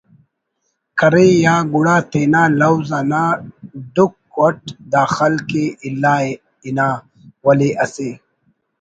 [0.99, 3.23] کرے یا گڑا تینا لوز آتا
[3.93, 4.59] ڈکھ اٹ
[4.91, 6.15] دا خلق ءِ الا
[6.63, 6.87] ہنا
[7.43, 8.09] ولے اسہ